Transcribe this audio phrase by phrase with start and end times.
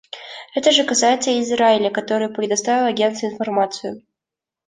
[0.55, 4.01] Это же касается и Израиля, который предоставил Агентству информацию.